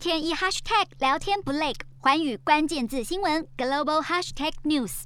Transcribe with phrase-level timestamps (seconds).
[0.00, 5.02] 天一 hashtag 聊天不累，环宇关键字新闻 global hashtag news。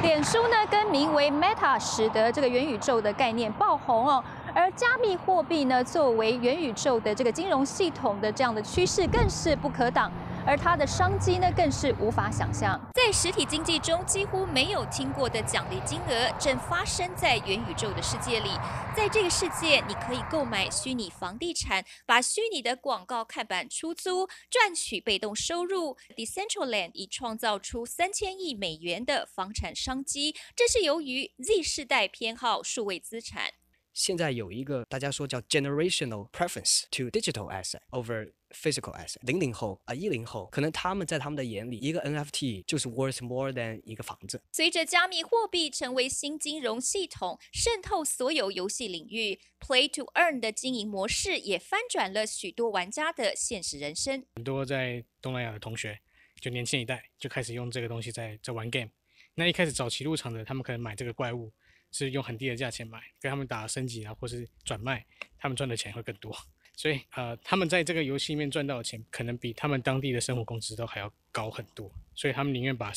[0.00, 4.24] 脸书呢，更名为 Meta，使得这个元宇宙的概念爆红哦。
[4.54, 10.10] 而加密货币呢，作为元宇宙的这个金融系统的这样的趋势，更是不可挡。
[10.46, 12.80] 而它的商机呢，更是无法想象。
[12.94, 18.50] 在实体经济中几乎没有听过的奖励金额，正发生在元宇宙的世界里。
[18.96, 25.96] 在这个世界，你可以购买虚拟房地产，把虚拟的广告看板出租，赚取被动收入。
[26.16, 33.50] Decentraland 已创造出三千亿美元的房产商机，这是由于 Z 世代偏好数位资产。
[33.96, 39.16] 现在有一个大家说叫 generational preference to digital asset over physical asset。
[39.22, 44.42] 零零后啊，一零后，可能他们在他们的眼里，一个 NFT 就是 worth more than 一个房子。
[44.52, 54.22] 随着加密货币成为新金融系统，渗透所有游戏领域，play to earn 的经营模式也翻转了许多玩家的现实人生。
[54.34, 55.98] 很多在东南亚的同学，
[56.38, 58.90] 就年轻一代就开始用这个东西在在玩 game。
[59.36, 61.50] 那一开始早期入场的，他们可能买这个怪物。
[61.92, 65.04] 是用很低的价钱买，跟他们打升级啊，或是转卖，
[65.38, 66.36] 他们赚的钱会更多。
[66.76, 71.90] 所以，呃，他们在这个游戏里面赚到的钱，可能比他们当地的生活工资都还要高很多。
[72.14, 72.92] 所以，他们宁愿把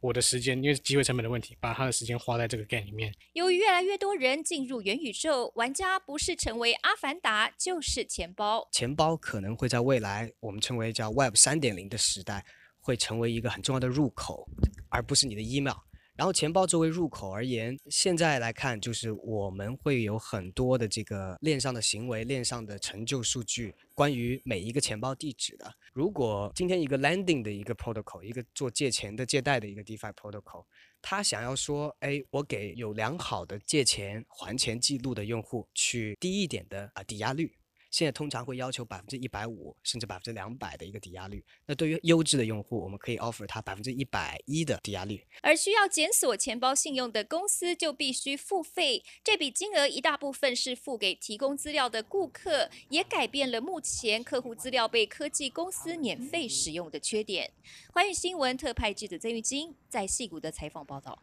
[0.00, 3.14] 我的时间，因为机会成本的问题，把他的时间花在这个 game 里面。
[3.34, 8.68] 由于越来越多人进入元宇宙，玩家不是成为阿凡达，就是钱包。
[8.72, 12.44] 钱包可能会在未来我们称为叫 Web 三点零的时代，
[12.80, 14.48] 会成为一个很重要的入口，
[14.88, 15.76] 而不是你的 email。
[16.16, 25.74] 然后钱包作为入口而言，现在来看就是我们会有很多的这个链上的行为、链上的成就数据，关于每一个钱包地址的。
[25.92, 30.64] 如果今天一个 landing 的一个 protocol，一个做借钱的借贷的一个 DeFi protocol，
[31.02, 37.52] 他想要说，哎，我给有良好的借钱还钱记录的用户去低一点的啊抵押率。
[37.94, 41.44] 现在通常会要求百分之一百五甚至百分之两百的一个抵押率。
[41.64, 45.24] 那对于优质的用户，我们可以 offer 他百分之一百一的抵押率。
[45.42, 57.52] 而需要检索钱包信用的公司就必须付费，这笔金额一大部分是付给提供资料的顾客，也改变了目前客户资料被科技公司免费使用的缺点。
[57.92, 61.22] 寰宇新闻特派记者曾玉金在矽谷的采访报道。